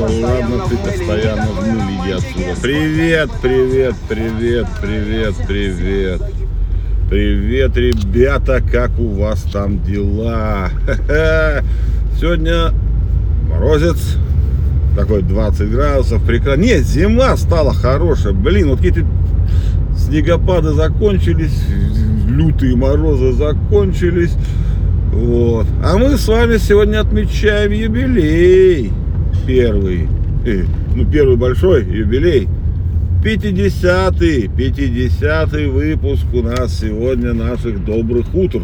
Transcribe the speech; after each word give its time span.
Ладно, 0.00 0.64
ты 0.66 0.76
постоянно 0.78 1.46
в 1.52 1.66
нуле 1.66 1.96
иди 2.02 2.12
отсюда. 2.12 2.60
Привет, 2.62 3.30
привет, 3.42 3.94
привет, 4.08 4.66
привет, 4.80 5.34
привет. 5.46 6.22
Привет, 7.10 7.76
ребята, 7.76 8.62
как 8.62 8.98
у 8.98 9.08
вас 9.08 9.42
там 9.52 9.84
дела? 9.84 10.70
Сегодня 12.18 12.72
морозец, 13.50 14.16
такой 14.96 15.20
20 15.20 15.70
градусов, 15.70 16.24
прекрасно. 16.24 16.62
Нет, 16.62 16.86
зима 16.86 17.36
стала 17.36 17.74
хорошая, 17.74 18.32
блин, 18.32 18.70
вот 18.70 18.78
какие-то 18.78 19.06
снегопады 19.98 20.72
закончились, 20.72 21.62
лютые 22.26 22.74
морозы 22.74 23.32
закончились. 23.32 24.32
Вот. 25.12 25.66
А 25.84 25.98
мы 25.98 26.16
с 26.16 26.26
вами 26.26 26.56
сегодня 26.56 27.00
отмечаем 27.00 27.72
юбилей. 27.72 28.92
Первый. 29.50 30.06
Э, 30.46 30.62
ну, 30.94 31.04
первый 31.04 31.36
большой 31.36 31.84
юбилей. 31.84 32.46
50-й, 33.24 34.46
50-й 34.46 35.66
выпуск 35.66 36.24
у 36.32 36.42
нас 36.42 36.78
сегодня 36.78 37.32
наших 37.32 37.84
добрых 37.84 38.32
утр. 38.32 38.62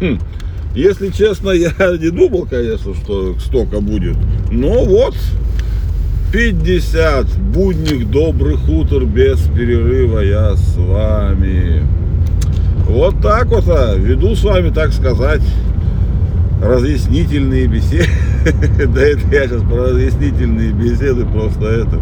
Хм. 0.00 0.18
Если 0.74 1.10
честно, 1.10 1.50
я 1.50 1.70
не 2.00 2.10
думал, 2.10 2.48
конечно, 2.50 2.94
что 2.96 3.38
столько 3.38 3.80
будет. 3.80 4.16
Но 4.50 4.84
вот, 4.84 5.14
50 6.32 7.38
будних 7.52 8.10
добрых 8.10 8.68
утр 8.68 9.04
без 9.04 9.38
перерыва 9.56 10.18
я 10.18 10.56
с 10.56 10.76
вами. 10.76 11.84
Вот 12.88 13.22
так 13.22 13.46
вот, 13.46 13.68
а, 13.68 13.94
веду 13.94 14.34
с 14.34 14.42
вами, 14.42 14.70
так 14.70 14.92
сказать, 14.92 15.42
разъяснительные 16.60 17.68
беседы. 17.68 18.08
Да 18.88 19.00
это 19.00 19.20
я 19.30 19.46
сейчас 19.46 19.62
про 19.62 19.88
разъяснительные 19.88 20.72
беседы 20.72 21.24
просто 21.26 21.66
это. 21.66 21.98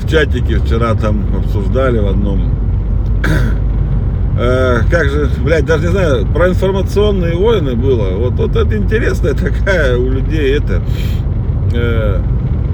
В 0.00 0.08
чатике 0.08 0.58
вчера 0.58 0.94
там 0.94 1.24
обсуждали 1.36 1.98
в 1.98 2.06
одном. 2.06 2.54
Э, 4.40 4.82
как 4.90 5.10
же, 5.10 5.28
блядь, 5.42 5.66
даже 5.66 5.86
не 5.86 5.90
знаю, 5.90 6.26
про 6.26 6.48
информационные 6.48 7.36
войны 7.36 7.74
было. 7.74 8.10
Вот, 8.16 8.34
вот 8.34 8.54
это 8.54 8.76
интересная 8.76 9.34
такая 9.34 9.96
у 9.96 10.10
людей 10.10 10.56
это. 10.56 10.82
Э, 11.74 12.20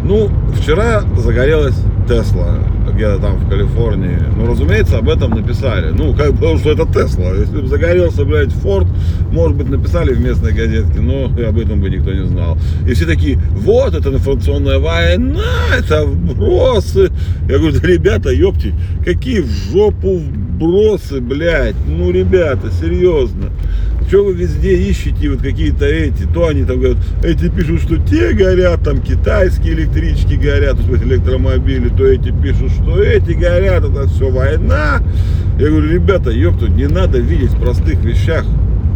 ну, 0.04 0.28
вчера 0.60 1.02
загорелась 1.16 1.76
Тесла 2.06 2.58
где-то 2.94 3.18
там 3.18 3.36
в 3.36 3.48
Калифорнии. 3.48 4.18
Ну, 4.36 4.46
разумеется, 4.46 4.98
об 4.98 5.08
этом 5.08 5.30
написали. 5.30 5.90
Ну, 5.90 6.14
как 6.14 6.34
бы, 6.34 6.56
что 6.58 6.70
это 6.70 6.86
Тесла. 6.86 7.32
Если 7.34 7.60
бы 7.60 7.66
загорелся, 7.66 8.24
блядь, 8.24 8.52
Форд, 8.52 8.86
может 9.30 9.56
быть, 9.56 9.68
написали 9.68 10.14
в 10.14 10.20
местной 10.20 10.52
газетке, 10.52 11.00
но 11.00 11.26
об 11.26 11.58
этом 11.58 11.80
бы 11.80 11.90
никто 11.90 12.12
не 12.12 12.24
знал. 12.26 12.58
И 12.88 12.94
все 12.94 13.06
такие, 13.06 13.38
вот, 13.50 13.94
это 13.94 14.10
информационная 14.10 14.78
война, 14.78 15.42
это 15.76 16.04
вбросы. 16.04 17.10
Я 17.48 17.58
говорю, 17.58 17.80
ребята, 17.82 18.30
ёпти, 18.30 18.74
какие 19.04 19.40
в 19.40 19.50
жопу 19.72 20.18
вбросы, 20.18 21.20
блядь. 21.20 21.76
Ну, 21.86 22.10
ребята, 22.10 22.70
серьезно. 22.80 23.50
Что 24.08 24.24
вы 24.24 24.34
везде 24.34 24.76
ищете 24.76 25.30
вот 25.30 25.40
какие-то 25.40 25.86
эти, 25.86 26.24
то 26.24 26.48
они 26.48 26.64
там 26.64 26.78
говорят, 26.78 26.98
эти 27.22 27.48
пишут, 27.48 27.80
что 27.80 27.96
те 27.96 28.32
горят, 28.32 28.82
там 28.84 29.00
китайские 29.00 29.74
электрички 29.74 30.34
горят, 30.34 30.76
то 30.76 30.92
есть 30.92 31.04
электромобили, 31.04 31.88
то 31.88 32.06
эти 32.06 32.30
пишут, 32.30 32.72
что 32.72 33.02
эти 33.02 33.32
горят, 33.32 33.84
это 33.84 34.06
все 34.08 34.30
война. 34.30 35.00
Я 35.58 35.68
говорю, 35.68 35.90
ребята, 35.90 36.30
ёпту, 36.30 36.66
не 36.66 36.86
надо 36.86 37.18
видеть 37.18 37.50
в 37.50 37.60
простых 37.60 38.02
вещах 38.04 38.44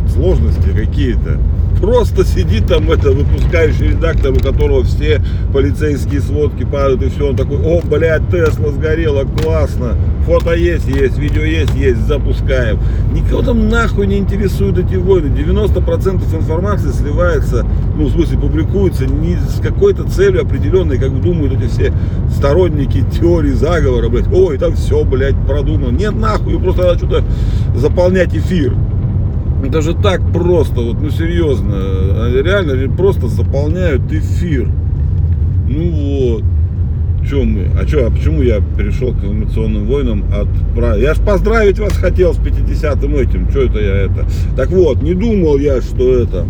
сложности 0.09 0.69
какие-то. 0.75 1.39
Просто 1.81 2.25
сидит 2.25 2.67
там 2.67 2.91
это 2.91 3.13
выпускающий 3.13 3.91
редактор, 3.91 4.33
у 4.33 4.39
которого 4.39 4.83
все 4.83 5.21
полицейские 5.53 6.21
сводки 6.21 6.65
падают, 6.65 7.03
и 7.03 7.09
все, 7.09 7.29
он 7.29 7.37
такой, 7.37 7.59
о, 7.59 7.81
блядь, 7.81 8.29
Тесла 8.31 8.71
сгорела, 8.73 9.25
классно, 9.25 9.95
фото 10.27 10.55
есть, 10.55 10.89
есть, 10.89 11.19
видео 11.19 11.43
есть, 11.43 11.75
есть, 11.75 12.01
запускаем. 12.07 12.81
Никого 13.13 13.43
там 13.43 13.69
нахуй 13.69 14.07
не 14.07 14.19
интересуют 14.19 14.79
эти 14.79 14.97
войны, 14.97 15.29
90% 15.29 16.37
информации 16.37 16.91
сливается, 16.91 17.65
ну, 17.97 18.07
в 18.07 18.13
смысле, 18.13 18.39
публикуется 18.39 19.07
не 19.07 19.37
с 19.37 19.61
какой-то 19.61 20.05
целью 20.05 20.43
определенной, 20.43 20.99
как 20.99 21.21
думают 21.21 21.55
эти 21.55 21.69
все 21.69 21.93
сторонники 22.35 23.05
теории 23.19 23.53
заговора, 23.53 24.09
блядь, 24.09 24.29
ой, 24.33 24.59
там 24.59 24.75
все, 24.75 25.05
блядь, 25.05 25.37
продумано. 25.47 25.97
Нет, 25.97 26.15
нахуй, 26.15 26.59
просто 26.59 26.83
надо 26.83 26.99
что-то 26.99 27.25
заполнять 27.75 28.35
эфир. 28.35 28.75
Это 29.65 29.83
же 29.83 29.95
так 29.95 30.21
просто, 30.33 30.81
вот, 30.81 31.01
ну 31.01 31.11
серьезно, 31.11 31.75
реально 32.43 32.95
просто 32.95 33.27
заполняют 33.27 34.03
эфир. 34.13 34.69
Ну 35.69 35.91
вот. 35.91 36.45
Чем 37.29 37.53
мы? 37.53 37.67
А 37.79 37.87
что, 37.87 38.07
а 38.07 38.11
почему 38.11 38.43
я 38.43 38.61
перешел 38.77 39.13
к 39.13 39.17
информационным 39.17 39.87
войнам 39.87 40.25
от 40.33 40.49
Я 40.99 41.15
ж 41.15 41.19
поздравить 41.19 41.79
вас 41.79 41.93
хотел 41.95 42.33
с 42.33 42.39
50-м 42.39 43.17
этим. 43.17 43.51
Что 43.51 43.63
это 43.63 43.81
я 43.81 43.97
это? 43.97 44.27
Так 44.57 44.71
вот, 44.71 45.03
не 45.03 45.15
думал 45.15 45.59
я, 45.59 45.83
что 45.83 46.15
это 46.15 46.47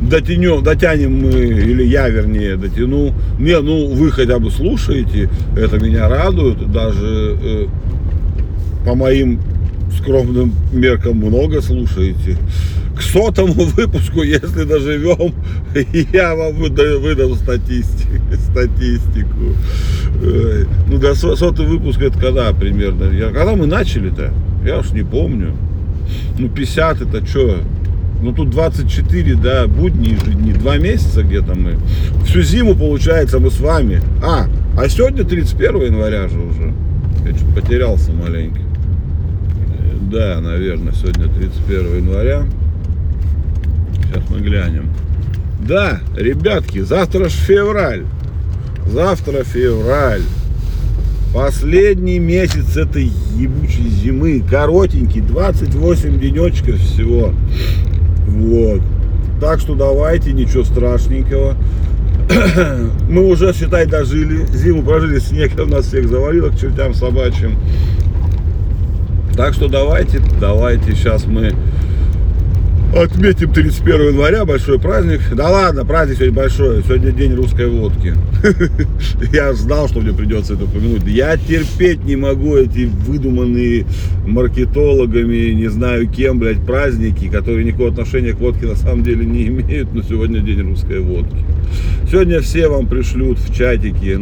дотянем, 0.00 0.62
дотянем 0.62 1.20
мы, 1.22 1.30
или 1.30 1.84
я 1.84 2.08
вернее 2.08 2.56
дотяну. 2.56 3.12
Не, 3.38 3.60
ну 3.60 3.88
вы 3.94 4.10
хотя 4.10 4.38
бы 4.38 4.50
слушаете, 4.50 5.28
это 5.56 5.78
меня 5.78 6.08
радует, 6.08 6.70
даже 6.72 7.36
э, 7.42 7.66
по 8.84 8.94
моим 8.94 9.38
скромным 9.98 10.54
меркам 10.72 11.16
много 11.16 11.60
слушаете. 11.60 12.36
К 12.96 13.02
сотому 13.02 13.52
выпуску, 13.52 14.22
если 14.22 14.64
доживем, 14.64 15.34
я 16.12 16.34
вам 16.34 16.54
выдаю, 16.56 17.00
выдам 17.00 17.34
статистику. 17.36 18.12
статистику. 18.50 19.56
Ну, 20.88 20.98
до 20.98 21.14
сотого 21.14 21.66
выпуска 21.66 22.06
это 22.06 22.18
когда 22.18 22.52
примерно? 22.52 23.04
Я, 23.10 23.28
когда 23.28 23.54
мы 23.54 23.66
начали-то? 23.66 24.32
Я 24.64 24.78
уж 24.78 24.90
не 24.90 25.02
помню. 25.02 25.56
Ну, 26.38 26.48
50 26.48 27.02
это 27.02 27.26
что? 27.26 27.58
Ну, 28.22 28.32
тут 28.32 28.50
24, 28.50 29.34
да, 29.34 29.66
будни, 29.66 30.16
дни, 30.26 30.52
два 30.52 30.76
месяца 30.78 31.24
где-то 31.24 31.58
мы. 31.58 31.76
Всю 32.24 32.42
зиму, 32.42 32.76
получается, 32.76 33.40
мы 33.40 33.50
с 33.50 33.58
вами. 33.58 34.00
А, 34.22 34.46
а 34.78 34.88
сегодня 34.88 35.24
31 35.24 35.82
января 35.82 36.28
же 36.28 36.38
уже. 36.38 36.72
Я 37.26 37.36
что-то 37.36 37.60
потерялся 37.60 38.12
маленько. 38.12 38.60
Да, 40.12 40.42
наверное, 40.42 40.92
сегодня 40.92 41.26
31 41.26 41.96
января. 42.04 42.44
Сейчас 43.94 44.22
мы 44.28 44.40
глянем. 44.40 44.90
Да, 45.66 46.00
ребятки, 46.14 46.80
завтра 46.82 47.30
ж 47.30 47.32
февраль. 47.32 48.04
Завтра 48.86 49.42
февраль. 49.42 50.20
Последний 51.32 52.18
месяц 52.18 52.76
этой 52.76 53.10
ебучей 53.36 53.88
зимы. 53.88 54.44
Коротенький, 54.46 55.22
28 55.22 56.20
денечков 56.20 56.76
всего. 56.76 57.32
Вот. 58.26 58.82
Так 59.40 59.60
что 59.60 59.74
давайте, 59.74 60.34
ничего 60.34 60.64
страшненького. 60.64 61.56
Мы 63.08 63.26
уже, 63.26 63.54
считай, 63.54 63.86
дожили. 63.86 64.44
Зиму 64.52 64.82
прожили, 64.82 65.18
снег 65.20 65.52
у 65.58 65.64
нас 65.64 65.86
всех 65.86 66.06
завалило 66.06 66.50
к 66.50 66.60
чертям 66.60 66.92
собачьим. 66.92 67.56
Так 69.36 69.54
что 69.54 69.68
давайте, 69.68 70.20
давайте 70.40 70.94
сейчас 70.94 71.24
мы 71.24 71.54
отметим 72.94 73.50
31 73.50 74.08
января, 74.08 74.44
большой 74.44 74.78
праздник. 74.78 75.20
Да 75.34 75.48
ладно, 75.48 75.86
праздник 75.86 76.16
сегодня 76.16 76.34
большой, 76.34 76.82
сегодня 76.82 77.12
день 77.12 77.34
русской 77.34 77.66
водки. 77.66 78.14
Я 79.32 79.54
знал, 79.54 79.88
что 79.88 80.00
мне 80.00 80.12
придется 80.12 80.54
это 80.54 80.64
упомянуть. 80.64 81.04
Я 81.06 81.38
терпеть 81.38 82.04
не 82.04 82.16
могу 82.16 82.56
эти 82.56 82.84
выдуманные 82.84 83.86
маркетологами, 84.26 85.52
не 85.52 85.68
знаю 85.68 86.08
кем, 86.08 86.38
блядь, 86.38 86.64
праздники, 86.66 87.28
которые 87.28 87.64
никакого 87.64 87.88
отношения 87.88 88.32
к 88.32 88.38
водке 88.38 88.66
на 88.66 88.76
самом 88.76 89.02
деле 89.02 89.24
не 89.24 89.46
имеют, 89.46 89.94
но 89.94 90.02
сегодня 90.02 90.40
день 90.40 90.60
русской 90.60 91.00
водки. 91.00 91.38
Сегодня 92.10 92.40
все 92.42 92.68
вам 92.68 92.86
пришлют 92.86 93.38
в 93.38 93.54
чатике, 93.54 94.20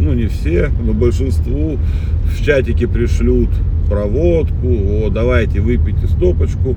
ну 0.00 0.14
не 0.14 0.26
все, 0.26 0.70
но 0.82 0.92
большинству 0.92 1.78
в 2.24 2.44
чатике 2.44 2.88
пришлют 2.88 3.50
проводку, 3.88 4.68
о, 4.68 5.10
давайте 5.10 5.60
выпейте 5.60 6.06
стопочку. 6.06 6.76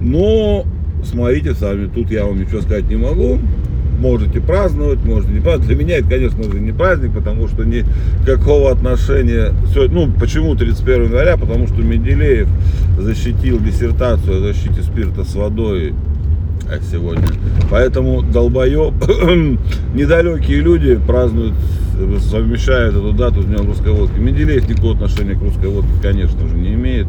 Но 0.00 0.64
смотрите 1.04 1.54
сами, 1.54 1.88
тут 1.88 2.10
я 2.10 2.24
вам 2.24 2.40
ничего 2.40 2.60
сказать 2.60 2.88
не 2.88 2.96
могу. 2.96 3.38
Можете 4.00 4.40
праздновать, 4.40 5.04
можете 5.04 5.32
не 5.32 5.40
праздновать. 5.40 5.66
Для 5.66 5.76
меня 5.76 5.98
это, 5.98 6.08
конечно 6.08 6.44
же, 6.44 6.60
не 6.60 6.70
праздник, 6.70 7.12
потому 7.12 7.48
что 7.48 7.64
никакого 7.64 8.70
отношения... 8.70 9.52
Ну, 9.90 10.12
почему 10.12 10.54
31 10.54 11.06
января? 11.06 11.36
Потому 11.36 11.66
что 11.66 11.82
Менделеев 11.82 12.46
защитил 12.96 13.58
диссертацию 13.58 14.36
о 14.36 14.40
защите 14.40 14.82
спирта 14.82 15.24
с 15.24 15.34
водой 15.34 15.94
а 16.70 16.78
сегодня. 16.80 17.26
Поэтому 17.70 18.22
долбоеб, 18.22 18.92
недалекие 19.94 20.60
люди 20.60 21.00
празднуют, 21.06 21.54
совмещают 22.20 22.96
эту 22.96 23.12
дату 23.12 23.42
с 23.42 23.44
Днем 23.44 23.66
русской 23.66 23.92
водки. 23.92 24.18
Менделеев 24.18 24.68
никакого 24.68 24.94
отношения 24.94 25.34
к 25.34 25.42
русской 25.42 25.68
водке, 25.68 25.90
конечно 26.02 26.46
же, 26.46 26.54
не 26.54 26.74
имеет. 26.74 27.06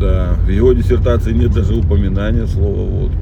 Да, 0.00 0.36
в 0.46 0.48
его 0.48 0.72
диссертации 0.72 1.32
нет 1.32 1.52
даже 1.52 1.74
упоминания 1.74 2.46
слова 2.46 2.82
водка. 2.82 3.18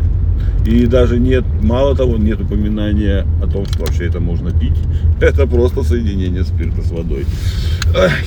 И 0.67 0.87
даже 0.87 1.19
нет, 1.19 1.45
мало 1.61 1.97
того, 1.97 2.17
нет 2.17 2.41
упоминания 2.41 3.27
о 3.43 3.47
том, 3.49 3.67
что 3.67 3.81
вообще 3.81 4.07
это 4.07 4.21
можно 4.21 4.51
пить. 4.51 4.77
Это 5.21 5.47
просто 5.47 5.83
соединение 5.83 6.45
спирта 6.45 6.83
с 6.83 6.91
водой. 6.91 7.27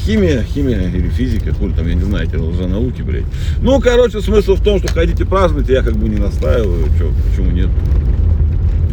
Химия, 0.06 0.44
химия 0.44 0.90
или 0.90 1.10
физика, 1.10 1.54
хуй 1.54 1.72
там, 1.74 1.88
я 1.88 1.96
не 1.96 2.04
знаю, 2.04 2.28
эти 2.28 2.36
лженауки, 2.36 3.02
блядь. 3.02 3.26
Ну, 3.62 3.80
короче, 3.80 4.22
смысл 4.22 4.56
в 4.56 4.62
том, 4.62 4.80
что 4.80 4.94
хотите 4.94 5.26
праздновать, 5.26 5.70
я 5.70 5.82
как 5.82 5.96
бы 5.96 6.08
не 6.08 6.18
настаиваю, 6.18 6.86
чё, 6.98 7.12
почему 7.30 7.52
нет. 7.52 7.70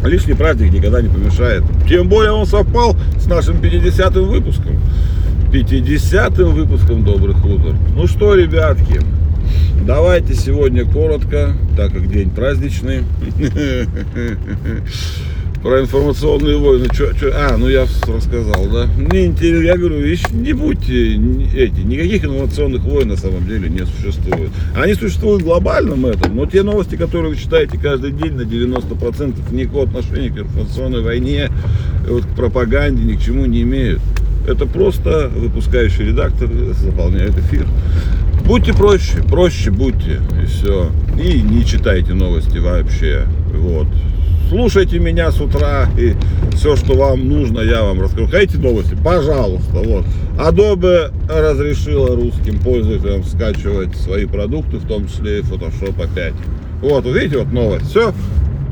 Лишний 0.05 0.33
праздник 0.33 0.73
никогда 0.73 1.01
не 1.01 1.09
помешает. 1.09 1.63
Тем 1.87 2.09
более 2.09 2.31
он 2.31 2.45
совпал 2.45 2.95
с 3.17 3.25
нашим 3.25 3.57
50-м 3.57 4.25
выпуском. 4.25 4.79
50-м 5.51 6.53
выпуском 6.53 7.03
Добрых 7.03 7.45
утр. 7.45 7.75
Ну 7.95 8.07
что, 8.07 8.35
ребятки, 8.35 8.99
давайте 9.85 10.33
сегодня 10.33 10.83
коротко, 10.83 11.53
так 11.77 11.93
как 11.93 12.11
день 12.11 12.31
праздничный, 12.31 13.03
про 15.63 15.79
информационные 15.79 16.57
войны. 16.57 16.87
Чё, 16.93 17.13
чё? 17.13 17.31
А, 17.33 17.55
ну 17.57 17.69
я 17.69 17.87
рассказал, 18.07 18.67
да? 18.67 18.87
Мне 18.97 19.27
интересно, 19.27 19.63
я 19.63 19.77
говорю, 19.77 19.99
еще 20.05 20.27
не 20.33 20.51
будьте 20.51 21.13
эти, 21.55 21.79
никаких 21.79 22.25
информационных 22.25 22.81
войн 22.83 23.07
на 23.07 23.17
самом 23.17 23.47
деле 23.47 23.69
не 23.69 23.85
существует. 23.85 24.51
Они 24.75 24.93
существуют 24.93 25.41
в 25.41 25.45
глобальном 25.45 26.05
этом, 26.05 26.35
но 26.35 26.45
те 26.45 26.63
новости, 26.63 26.95
которые 26.95 27.29
вы 27.29 27.37
читаете 27.37 27.77
каждый 27.77 28.11
день 28.11 28.33
на 28.33 28.41
90% 28.41 29.53
никакого 29.53 29.85
отношения 29.85 30.29
к 30.29 30.37
информационной 30.37 31.01
войне, 31.01 31.49
вот, 32.07 32.25
к 32.25 32.35
пропаганде, 32.35 33.01
ни 33.03 33.15
к 33.15 33.21
чему 33.21 33.45
не 33.45 33.61
имеют. 33.61 34.01
Это 34.45 34.65
просто 34.65 35.31
выпускающий 35.33 36.07
редактор 36.07 36.49
заполняет 36.73 37.37
эфир. 37.39 37.65
Будьте 38.45 38.73
проще, 38.73 39.23
проще 39.29 39.71
будьте, 39.71 40.19
и 40.43 40.45
все. 40.45 40.91
И 41.17 41.41
не 41.41 41.65
читайте 41.65 42.13
новости 42.13 42.57
вообще. 42.57 43.25
Вот. 43.55 43.87
Слушайте 44.53 44.99
меня 44.99 45.31
с 45.31 45.41
утра, 45.41 45.89
и 45.97 46.13
все, 46.55 46.75
что 46.75 46.93
вам 46.93 47.27
нужно, 47.27 47.61
я 47.61 47.81
вам 47.81 47.99
расскажу. 47.99 48.27
Хотите 48.27 48.59
новости? 48.59 48.95
Пожалуйста. 49.03 49.79
Вот. 49.79 50.05
Adobe 50.37 51.11
разрешила 51.27 52.15
русским 52.15 52.59
пользователям 52.59 53.23
скачивать 53.23 53.95
свои 53.95 54.27
продукты, 54.27 54.77
в 54.77 54.87
том 54.87 55.07
числе 55.07 55.39
и 55.39 55.41
Photoshop 55.41 55.99
опять. 55.99 56.35
Вот, 56.81 57.03
видите, 57.07 57.39
вот 57.39 57.51
новость. 57.51 57.89
Все. 57.89 58.13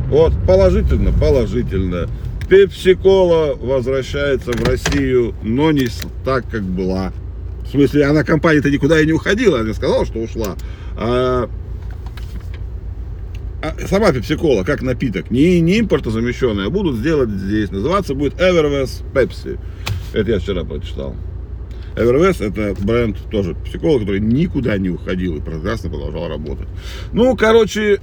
Вот, 0.10 0.34
положительно, 0.46 1.12
положительно. 1.14 2.08
Пепси-кола 2.48 3.56
возвращается 3.60 4.52
в 4.52 4.64
Россию, 4.64 5.34
но 5.42 5.72
не 5.72 5.88
так, 6.24 6.46
как 6.52 6.62
была. 6.62 7.12
В 7.66 7.72
смысле, 7.72 8.06
она 8.06 8.24
компания-то 8.24 8.70
никуда 8.70 9.02
и 9.02 9.08
не 9.08 9.14
уходила, 9.14 9.62
она 9.62 9.74
сказала, 9.74 10.06
что 10.06 10.20
ушла. 10.20 10.58
А 10.96 11.50
сама 13.88 14.12
пепси-кола, 14.12 14.64
как 14.64 14.82
напиток, 14.82 15.32
не, 15.32 15.60
не 15.62 15.80
импортозамещенная, 15.80 16.68
а 16.68 16.70
будут 16.70 16.98
сделать 16.98 17.30
здесь. 17.30 17.72
Называться 17.72 18.16
будет 18.16 18.34
Everwest 18.36 19.04
Pepsi. 19.14 19.60
Это 20.14 20.32
я 20.32 20.40
вчера 20.40 20.64
прочитал. 20.64 21.16
Everwest 21.96 22.46
это 22.46 22.76
бренд 22.82 23.18
тоже 23.30 23.54
пепси-кола, 23.54 24.00
который 24.00 24.22
никуда 24.22 24.78
не 24.78 24.90
уходил 24.90 25.36
и 25.38 25.42
прекрасно 25.42 25.90
продолжал 25.90 26.28
работать. 26.30 26.68
Ну, 27.14 27.36
короче, 27.36 28.00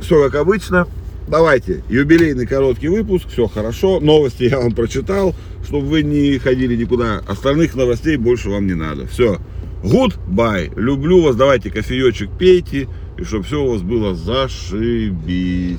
все 0.00 0.24
как 0.24 0.34
обычно. 0.40 0.86
Давайте, 1.26 1.82
юбилейный 1.88 2.46
короткий 2.46 2.88
выпуск, 2.88 3.28
все 3.28 3.46
хорошо. 3.46 4.00
Новости 4.00 4.44
я 4.44 4.58
вам 4.58 4.72
прочитал, 4.72 5.34
чтобы 5.66 5.86
вы 5.86 6.02
не 6.02 6.38
ходили 6.38 6.76
никуда. 6.76 7.22
Остальных 7.26 7.74
новостей 7.74 8.16
больше 8.16 8.50
вам 8.50 8.66
не 8.66 8.74
надо. 8.74 9.06
Все. 9.06 9.38
Goodbye. 9.82 10.72
Люблю 10.76 11.22
вас. 11.22 11.36
Давайте 11.36 11.70
кофеечек 11.70 12.30
пейте. 12.38 12.88
И 13.16 13.24
чтобы 13.24 13.44
все 13.44 13.62
у 13.62 13.70
вас 13.70 13.82
было 13.82 14.14
зашибись. 14.14 15.78